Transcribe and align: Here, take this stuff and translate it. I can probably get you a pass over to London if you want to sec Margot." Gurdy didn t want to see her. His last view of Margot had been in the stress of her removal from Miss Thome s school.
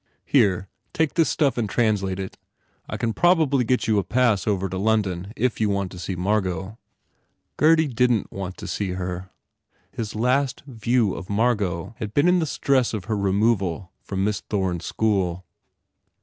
Here, 0.25 0.67
take 0.95 1.13
this 1.13 1.29
stuff 1.29 1.59
and 1.59 1.69
translate 1.69 2.17
it. 2.17 2.35
I 2.89 2.97
can 2.97 3.13
probably 3.13 3.63
get 3.63 3.87
you 3.87 3.99
a 3.99 4.03
pass 4.03 4.47
over 4.47 4.67
to 4.67 4.79
London 4.79 5.31
if 5.35 5.61
you 5.61 5.69
want 5.69 5.91
to 5.91 5.99
sec 5.99 6.17
Margot." 6.17 6.79
Gurdy 7.57 7.85
didn 7.87 8.23
t 8.23 8.27
want 8.31 8.57
to 8.57 8.65
see 8.65 8.93
her. 8.93 9.29
His 9.91 10.15
last 10.15 10.63
view 10.65 11.13
of 11.13 11.29
Margot 11.29 11.93
had 11.99 12.15
been 12.15 12.27
in 12.27 12.39
the 12.39 12.47
stress 12.47 12.95
of 12.95 13.05
her 13.05 13.15
removal 13.15 13.91
from 14.01 14.23
Miss 14.23 14.39
Thome 14.41 14.77
s 14.77 14.85
school. 14.87 15.45